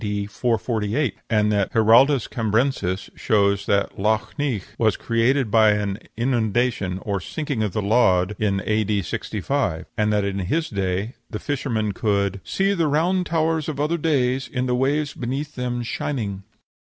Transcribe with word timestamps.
D. 0.03 0.25
448; 0.25 1.13
and 1.29 1.51
Giraldus 1.51 2.27
Cambrensis 2.27 3.11
shows 3.15 3.67
that 3.67 3.99
Lough 3.99 4.29
Neagh 4.35 4.63
was 4.79 4.97
created 4.97 5.51
by 5.51 5.73
an 5.73 5.99
inundation, 6.17 6.97
or 7.05 7.19
sinking 7.21 7.61
of 7.61 7.73
the 7.73 7.83
land, 7.83 8.35
in 8.39 8.63
A.D. 8.65 9.03
65, 9.03 9.85
and 9.95 10.11
that 10.11 10.25
in 10.25 10.39
his 10.39 10.71
day 10.71 11.13
the 11.29 11.37
fishermen 11.37 11.91
could 11.91 12.41
"See 12.43 12.73
the 12.73 12.87
round 12.87 13.27
towers 13.27 13.69
of 13.69 13.79
other 13.79 13.99
days 13.99 14.47
In 14.47 14.65
the 14.65 14.73
waves 14.73 15.13
beneath 15.13 15.53
them 15.53 15.83
shining." 15.83 16.45